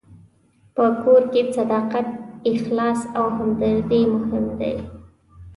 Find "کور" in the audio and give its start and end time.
1.01-1.21